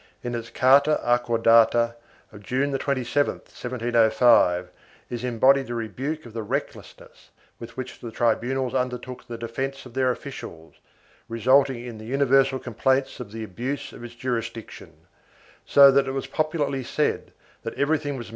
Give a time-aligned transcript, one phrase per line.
[0.23, 1.93] In its carta acordada
[2.31, 4.71] of June 27, 1705,
[5.11, 9.85] is embodied a rebuke of the reckless ness with which the tribunals undertook the defence
[9.85, 10.73] of their officials,
[11.29, 14.91] resulting in the universal complaints of the abuse of its jurisdiction,
[15.67, 17.31] so that it was popularly said
[17.61, 18.29] that everything was 1 Llorente, Hist.